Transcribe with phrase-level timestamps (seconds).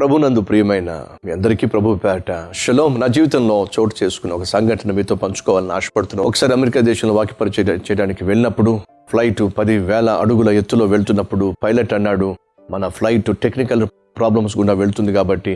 [0.00, 0.90] ప్రభునందు ప్రియమైన
[1.24, 6.28] మీ అందరికీ ప్రభు పేట షలోమ్ నా జీవితంలో చోటు చేసుకున్న ఒక సంఘటన మీతో పంచుకోవాలని ఆశపడుతున్నాను.
[6.28, 8.72] ఒకసారి అమెరికా దేశంలో వాకిపరిచయం చేయడానికి వెళ్ళినప్పుడు
[9.10, 12.28] ఫ్లైట్ పది వేల అడుగుల ఎత్తులో వెళ్తున్నప్పుడు పైలట్ అన్నాడు
[12.74, 13.84] మన ఫ్లైట్ టెక్నికల్
[14.18, 15.54] ప్రాబ్లమ్స్ గుండా వెళ్తుంది కాబట్టి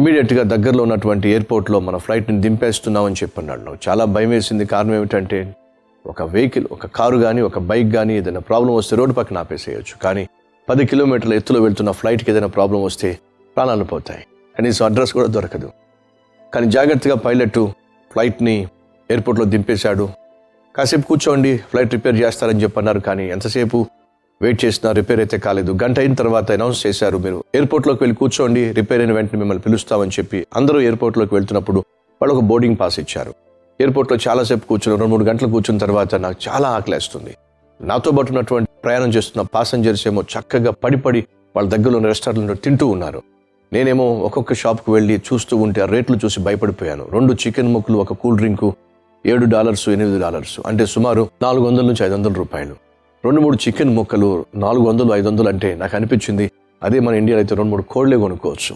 [0.00, 3.64] ఇమీడియట్గా దగ్గరలో ఉన్నటువంటి ఎయిర్పోర్ట్లో మన ఫ్లైట్ని దింపేస్తున్నామని చెప్పన్నాడు.
[3.68, 4.66] నాకు చాలా భయం వేసింది.
[4.74, 5.40] కారణం ఏమిటంటే
[6.04, 9.96] ఒక వెహికల్ ఒక కారు కానీ ఒక బైక్ కానీ ఏదైనా ప్రాబ్లం వస్తే రోడ్డు పక్కన ఆపేసేయచ్చు.
[10.04, 10.24] కానీ
[10.68, 13.10] పది కిలోమీటర్ల ఎత్తులో వెళ్తున్న ఫ్లైట్కి ఏదైనా ప్రాబ్లం వస్తే
[13.60, 14.22] ప్రాణాలు పోతాయి.
[14.56, 15.68] కనీసం అడ్రస్ కూడా దొరకదు.
[16.52, 17.58] కానీ జాగ్రత్తగా పైలట్
[18.10, 18.54] ఫ్లైట్ని
[19.10, 20.04] ఎయిర్పోర్ట్లో దింపేశాడు.
[20.76, 23.00] కాసేపు కూర్చోండి ఫ్లైట్ రిపేర్ చేస్తారని చెప్పన్నారు.
[23.08, 23.78] కానీ ఎంతసేపు
[24.40, 25.70] వెయిట్ చేసినా రిపేర్ అయితే కాలేదు.
[25.82, 27.38] గంట అయిన తర్వాత అనౌన్స్ చేశారు మీరు.
[27.56, 31.82] ఎయిర్పోర్ట్లోకి వెళ్ళి కూర్చోండి రిపేర్ అయిన వెంటనే మిమ్మల్ని పిలుస్తామని చెప్పి అందరూ ఎయిర్పోర్ట్లోకి వెళ్తున్నప్పుడు
[32.20, 33.34] వాళ్ళు ఒక బోర్డింగ్ పాస్ ఇచ్చారు.
[33.80, 37.34] ఎయిర్పోర్ట్లో చాలాసేపు కూర్చుని రెండు మూడు గంటలు కూర్చున్న తర్వాత నాకు చాలా ఆకలేస్తుంది.
[37.80, 41.22] నాతో పాటు ఉన్నటువంటి ప్రయాణం చేస్తున్న పాసెంజర్స్ ఏమో చక్కగా పడిపడి
[41.56, 43.20] వాళ్ళ దగ్గరలో ఉన్న రెస్టారెంట్లో తింటూ ఉన్నారు.
[43.72, 47.04] నేనేమో ఒక్కొక్క షాప్కి వెళ్ళి చూస్తూ ఉంటే ఆ రేట్లు చూసి భయపడిపోయాను.
[47.12, 48.74] రెండు చికెన్ ముక్కలు ఒక కూల్ డ్రింకు
[49.26, 50.60] ఏడు డాలర్స్ ఎనిమిది డాలర్స్.
[50.66, 52.74] అంటే సుమారు నాలుగు వందల నుంచి ఐదు వందల రూపాయలు.
[53.24, 56.50] రెండు మూడు చికెన్ ముక్కలు నాలుగు వందలు ఐదు వందలు అంటే నాకు అనిపించింది
[56.82, 58.74] అదే మన ఇండియాలో అయితే రెండు మూడు కోళ్ళే కొనుక్కోవచ్చు.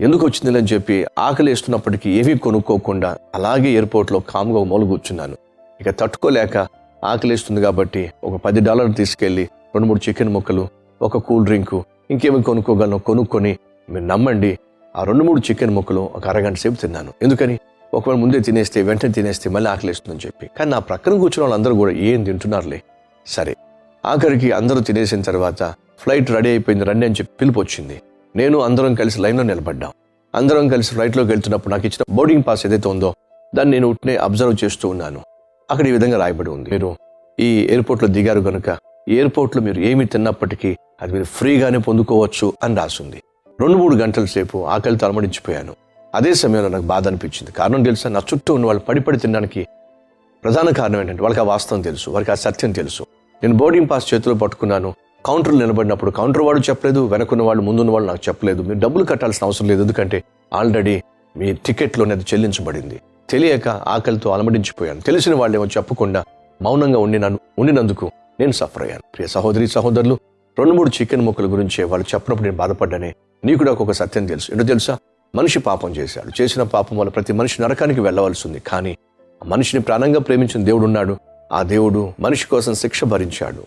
[0.00, 5.36] ఎందుకు వచ్చిందని చెప్పి ఆకలి వేస్తున్నప్పటికీ ఏమీ కొనుక్కోకుండా అలాగే ఎయిర్పోర్ట్లో కామ్గా మూల కూర్చున్నాను.
[5.80, 6.56] ఇక తట్టుకోలేక
[7.04, 9.42] ఆకలి వేస్తుంది కాబట్టి ఒక పది డాలర్ తీసుకెళ్ళి
[9.74, 10.68] రెండు మూడు చికెన్ ముక్కలు
[11.02, 13.58] ఒక కూల్ డ్రింకు ఇంకేమి కొనుక్కోగలను కొనుక్కొని
[13.90, 14.58] మీరు నమ్మండి
[14.96, 17.12] ఆ రెండు మూడు చికెన్ ముక్కలు ఒక అరగంట సేపు తిన్నాను.
[17.22, 17.58] ఎందుకని?
[17.94, 20.46] ఒకవేళ ముందే తినేస్తే వెంటనే తినేస్తే మళ్ళీ ఆకలిస్తుందని చెప్పి.
[20.58, 22.82] కానీ నా ప్రక్కన కూర్చున్న వాళ్ళందరూ కూడా ఏం తింటున్నారులే.
[23.26, 23.54] సరే
[24.06, 25.62] ఆఖరికి అందరూ తినేసిన తర్వాత
[25.98, 27.96] ఫ్లైట్ రెడీ అయిపోయింది రండి అని చెప్పి పిలుపు వచ్చింది.
[28.36, 29.92] నేను అందరం కలిసి లైన్లో నిలబడ్డాం.
[30.34, 33.14] అందరం కలిసి ఫ్లైట్లోకి వెళ్తున్నప్పుడు నాకు ఇచ్చిన బోర్డింగ్ పాస్ ఏదైతే ఉందో
[33.54, 35.20] దాన్ని నేను ఉట్నే అబ్జర్వ్ చేస్తూ ఉన్నాను.
[35.70, 36.70] అక్కడ ఈ విధంగా రాయబడి ఉంది.
[36.70, 36.96] మీరు
[37.40, 38.68] ఈ ఎయిర్పోర్ట్లో దిగారు కనుక
[39.08, 43.22] ఎయిర్పోర్ట్లో మీరు ఏమి తిన్నప్పటికీ అది మీరు ఫ్రీగానే పొందుకోవచ్చు అని రాసింది.
[43.60, 45.76] రెండు మూడు గంటల సేపు ఆకలితో అలమడించిపోయాను
[46.14, 47.52] అదే సమయంలో నాకు బాధ అనిపించింది.
[47.52, 48.10] కారణం తెలుసా?
[48.10, 49.66] నా చుట్టూ ఉన్న వాళ్ళు పడిపడి తినడానికి
[50.44, 53.02] ప్రధాన కారణం ఏంటంటే వాళ్ళకి ఆ వాస్తవం తెలుసు వారికి ఆ సత్యం తెలుసు.
[53.42, 54.94] నేను బోర్డింగ్ పాస్ చేతిలో పట్టుకున్నాను.
[55.26, 58.62] కౌంటర్లు నిలబడినప్పుడు కౌంటర్ వాడు చెప్పలేదు వెనకున్న వాళ్ళు ముందున్న వాళ్ళు నాకు చెప్పలేదు.
[58.62, 59.82] మీరు డబ్బులు కట్టాల్సిన అవసరం లేదు.
[59.82, 60.22] ఎందుకంటే
[60.54, 61.02] ఆల్రెడీ
[61.36, 63.00] మీ టికెట్లోనే అది చెల్లించబడింది.
[63.30, 65.00] తెలియక ఆకలితో అలమడించిపోయాను.
[65.00, 66.24] తెలిసిన వాళ్ళేమో చెప్పకుండా
[66.62, 68.10] మౌనంగా ఉండినాను ఉండినందుకు
[68.40, 69.02] నేను సఫర్ అయ్యాను.
[69.16, 70.18] ప్రియ సహోదరి సహోదరులు
[70.58, 73.14] రెండు మూడు చికెన్ ముక్కల గురించే వాళ్ళు చెప్పినప్పుడు నేను బాధపడ్డానే.
[73.44, 74.52] నీ కూడా ఒక సత్యం తెలుసు.
[74.52, 74.98] ఏంటో తెలుసా?
[75.34, 76.42] మనిషి పాపం చేశాడు.
[76.42, 78.96] చేసిన పాపం వల్ల ప్రతి మనిషి నరకానికి వెళ్ళవలసి ఉంది కానీ
[79.46, 81.16] మనిషిని ప్రాణంగా ప్రేమించిన దేవుడు ఉన్నాడు.
[81.52, 83.64] ఆ దేవుడు మనిషి కోసం శిక్ష భరించాడు.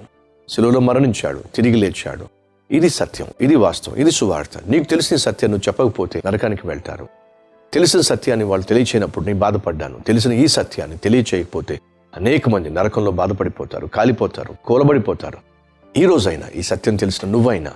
[0.49, 1.43] శిలువలో మరణించాడు.
[1.55, 2.25] తిరిగి లేచాడు.
[2.71, 3.27] ఇది సత్యం.
[3.41, 3.95] ఇది వాస్తవం.
[3.95, 4.49] ఇది సువార్త.
[4.67, 7.07] నీకు తెలిసిన సత్యం నువ్వు చెప్పకపోతే నరకానికి వెళ్తారు.
[7.73, 9.99] తెలిసిన సత్యాన్ని వాళ్ళు తెలియచేయనప్పుడు నేను బాధపడ్డాను.
[9.99, 11.79] తెలిసిన ఈ సత్యాన్ని తెలియచేయకపోతే
[12.15, 15.52] అనేక మంది నరకంలో బాధపడిపోతారు కాలిపోతారు కూలబడిపోతారు.
[15.97, 17.71] ఈ రోజైనా ఈ సత్యం తెలిసిన నువ్వైనా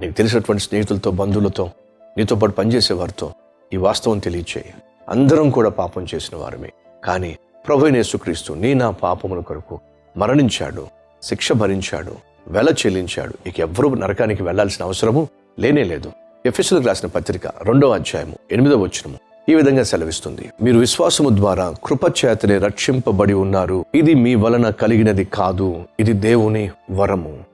[0.00, 1.70] నీకు తెలిసినటువంటి స్నేహితులతో బంధువులతో
[2.18, 3.32] నీతో పాటు పనిచేసే వారితో
[3.72, 4.74] ఈ వాస్తవం తెలియచేయి.
[5.08, 6.70] అందరం కూడా పాపం చేసిన వారమే.
[7.04, 9.80] కానీ ప్రభు యేసుక్రీస్తు నీ నా పాపముల కొరకు
[10.16, 10.86] మరణించాడు
[11.22, 12.14] శిక్ష భరించాడు
[12.48, 13.48] వెల చెల్లించాడు.
[13.48, 15.28] ఇక ఎవ్వరూ నరకానికి వెళ్ళాల్సిన అవసరము
[15.60, 16.12] లేనే లేదు.
[16.46, 19.18] ఎఫ్ఎస్లకు రాసిన పత్రిక రెండవ అధ్యాయము ఎనిమిదవ వచనము
[19.48, 20.50] ఈ విధంగా సెలవిస్తుంది.
[20.62, 23.84] మీరు విశ్వాసము ద్వారా కృపచేతనే రక్షింపబడి ఉన్నారు.
[23.94, 25.84] ఇది మీ వలన కలిగినది కాదు.
[26.00, 27.51] ఇది దేవుని వరము.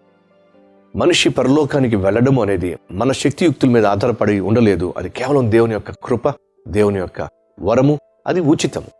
[0.96, 4.94] మనిషి పరలోకానికి వెళ్ళడం అనేది మన శక్తియుక్తుల మీద ఆధారపడి ఉండలేదు.
[4.96, 6.28] అది కేవలం దేవుని యొక్క కృప
[6.68, 7.28] దేవుని యొక్క
[7.60, 8.90] వరము అది ఉచితము.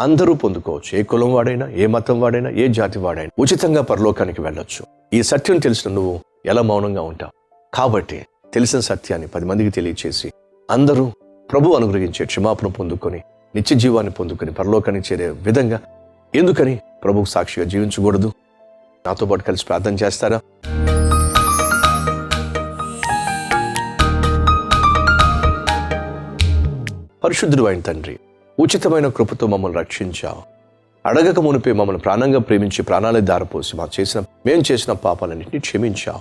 [0.00, 0.98] అందరూ పొందుకోవచ్చు.
[0.98, 4.86] ఏ కులం వాడైనా ఏ మతం వాడైనా ఏ జాతి వాడైనా ఉచితంగా పరలోకానికి వెళ్ళొచ్చు.
[5.12, 7.32] ఈ సత్యం తెలిసిన నువ్వు ఎలా మౌనంగా ఉంటావు?
[7.74, 10.32] కాబట్టి తెలిసిన సత్యాన్ని పది మందికి తెలియచేసి
[10.70, 11.12] అందరూ
[11.52, 13.22] ప్రభు అనుగ్రహించే క్షమాపణ పొందుకొని
[13.54, 15.80] నిత్య జీవాన్ని పొందుకొని పరలోకానికి చేరే విధంగా
[16.34, 18.32] ఎందుకని ప్రభుకు సాక్షిగా జీవించకూడదు?
[19.06, 20.40] నాతో పాటు కలిసి ప్రార్థన చేస్తారా?
[27.34, 28.12] పరిశుద్ధుడు అయిన తండ్రి
[28.58, 30.42] ఉచితమైన కృపతో మమ్మల్ని రక్షించావు.
[31.04, 36.20] అడగక మునిపే మమ్మల్ని ప్రాణంగా ప్రేమించి ప్రాణాలే దారపోసి మా చేసిన మేం చేసిన పాపాలన్నింటినీ క్షమించావు.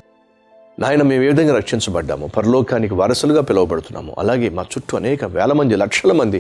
[0.80, 4.16] నాయన మేము ఏ విధంగా రక్షించబడ్డాము పరలోకానికి వారసులుగా పిలువబడుతున్నాము.
[4.18, 6.40] అలాగే మా చుట్టూ అనేక వేల మంది లక్షల మంది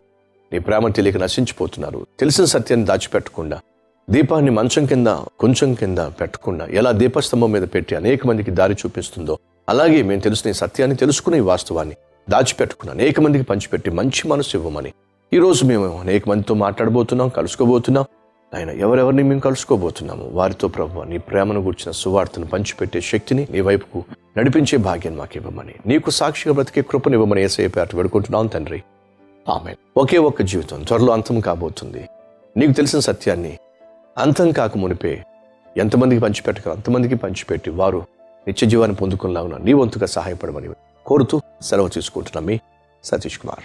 [0.51, 2.07] నీ ప్రేమ తెలియక నశించిపోతున్నారు.
[2.19, 3.59] తెలిసిన సత్యాన్ని దాచిపెట్టకుండా
[4.07, 5.07] దీపాన్ని మంచం కింద
[5.43, 9.37] కొంచెం కింద పెట్టకుండా ఎలా దీపస్తంభం మీద పెట్టి అనేక మందికి దారి చూపిస్తుందో
[9.69, 11.97] అలాగే మేము తెలిసిన సత్యాన్ని తెలుసుకునే వాస్తవాన్ని
[12.29, 14.93] దాచిపెట్టుకుని అనేక మందికి పంచిపెట్టి మంచి మనసు ఇవ్వమని.
[15.33, 18.05] ఈ రోజు మేము అనేక మందితో మాట్లాడబోతున్నాం కలుసుకోబోతున్నాం.
[18.55, 20.29] ఆయన ఎవరెవరిని మేము కలుసుకోబోతున్నాము?
[20.31, 24.03] వారితో ప్రభు నీ ప్రేమను గుర్చిన సువార్తను పంచిపెట్టే శక్తిని నీ వైపుకు
[24.37, 25.73] నడిపించే భాగ్యం మాకు ఇవ్వమని.
[25.85, 28.83] నీకు సాక్షిగా బ్రతికే కృపను ఇవ్వమని ఏసే పేట వేడుకుంటున్నాం తండ్రి.
[29.49, 32.09] ఆమె ఒకే ఒక్క జీవితం త్వరలో అంతం కాబోతుంది.
[32.57, 33.57] నీకు తెలిసిన సత్యాన్ని
[34.17, 35.23] అంతం కాక మునిపే
[35.77, 38.05] ఎంతమందికి పంచిపెట్టగలరు అంతమందికి పంచిపెట్టి వారు
[38.47, 40.69] నిత్య జీవాన్ని పొందుకునేలాగున నీ వంతుగా సహాయపడమని
[41.09, 41.37] కోరుతూ
[41.69, 42.55] సెలవు తీసుకుంటున్నాం మీ
[43.03, 43.63] సతీష్ కుమార్.